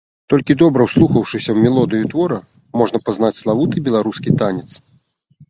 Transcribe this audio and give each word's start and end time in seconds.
Толькі 0.33 0.53
добра 0.61 0.87
ўслухаўшыся 0.87 1.49
ў 1.53 1.57
мелодыю 1.65 2.07
твора, 2.15 2.39
можна 2.83 3.03
пазнаць 3.11 3.33
славуты 3.43 3.85
беларускі 3.91 4.37
танец. 4.43 4.69